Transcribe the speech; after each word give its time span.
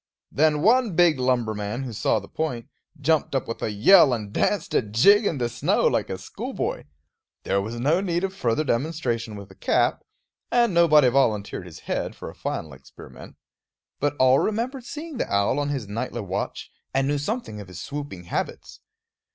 Then 0.31 0.63
one 0.63 0.95
big 0.95 1.19
lumberman, 1.19 1.83
who 1.83 1.93
saw 1.93 2.17
the 2.17 2.27
point, 2.27 2.67
jumped 2.99 3.35
up 3.35 3.47
with 3.47 3.61
a 3.61 3.69
yell 3.71 4.13
and 4.13 4.33
danced 4.33 4.73
a 4.73 4.81
jig 4.81 5.27
in 5.27 5.37
the 5.37 5.47
snow, 5.47 5.85
like 5.85 6.09
a 6.09 6.17
schoolboy. 6.17 6.85
There 7.43 7.61
was 7.61 7.79
no 7.79 8.01
need 8.01 8.23
of 8.23 8.33
further 8.35 8.63
demonstration 8.63 9.35
with 9.35 9.51
a 9.51 9.55
cap; 9.55 10.01
and 10.49 10.73
nobody 10.73 11.07
volunteered 11.09 11.67
his 11.67 11.81
head 11.81 12.15
for 12.15 12.31
a 12.31 12.35
final 12.35 12.73
experiment; 12.73 13.35
but 13.99 14.15
all 14.17 14.39
remembered 14.39 14.85
seeing 14.85 15.17
the 15.17 15.31
owl 15.31 15.59
on 15.59 15.69
his 15.69 15.87
nightly 15.87 16.21
watch, 16.21 16.71
and 16.95 17.07
knew 17.07 17.19
something 17.19 17.61
of 17.61 17.67
his 17.67 17.79
swooping 17.79 18.23
habits. 18.23 18.79